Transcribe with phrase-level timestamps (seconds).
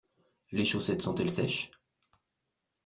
[0.51, 1.69] Les chaussettes sont-elles sèches?